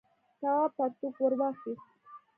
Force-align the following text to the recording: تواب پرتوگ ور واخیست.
تواب 0.39 0.69
پرتوگ 0.77 1.13
ور 1.21 1.33
واخیست. 1.39 1.87